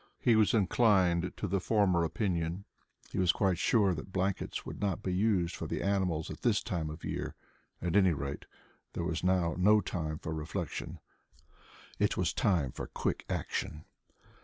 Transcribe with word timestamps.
He 0.19 0.35
was 0.35 0.55
inclined 0.55 1.31
to 1.37 1.47
the 1.47 1.59
former 1.59 2.03
opinion. 2.03 2.65
He 3.11 3.19
was 3.19 3.31
quite 3.31 3.59
sure 3.59 3.93
that 3.93 4.11
blankets 4.11 4.65
would 4.65 4.81
not 4.81 5.03
be 5.03 5.13
used 5.13 5.55
for 5.55 5.67
the 5.67 5.83
animals 5.83 6.31
at 6.31 6.41
this 6.41 6.63
time 6.63 6.89
of 6.89 7.01
the 7.01 7.09
year. 7.11 7.35
At 7.83 7.95
any 7.95 8.11
rate 8.13 8.45
there 8.93 9.03
was 9.03 9.23
now 9.23 9.53
no 9.59 9.79
time 9.79 10.17
for 10.17 10.33
reflection. 10.33 10.97
It 11.99 12.17
was 12.17 12.31
a 12.31 12.35
time 12.35 12.71
for 12.71 12.87
quick 12.87 13.25
action. 13.29 13.85